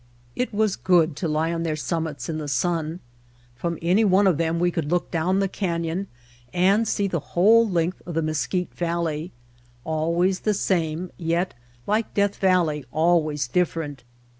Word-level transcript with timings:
It 0.35 0.51
was 0.51 0.77
good 0.77 1.15
to 1.17 1.27
lie 1.27 1.53
on 1.53 1.61
their 1.61 1.75
summits 1.75 2.27
in 2.27 2.39
the 2.39 2.47
sun. 2.47 3.01
From 3.55 3.77
any 3.83 4.03
one 4.03 4.25
of 4.25 4.39
them 4.39 4.59
we 4.59 4.71
could 4.71 4.89
look 4.91 5.11
down 5.11 5.39
the 5.41 5.47
canyon 5.47 6.07
and 6.51 6.87
see 6.87 7.07
the 7.07 7.19
whole 7.19 7.69
length 7.69 8.01
of 8.07 8.15
the 8.15 8.23
Mes 8.23 8.47
quite 8.47 8.73
Valley, 8.73 9.31
always 9.83 10.39
the 10.39 10.55
same, 10.55 11.11
yet, 11.19 11.53
like 11.85 12.15
Death 12.15 12.37
Valley, 12.37 12.83
always 12.91 13.47
different. 13.47 14.03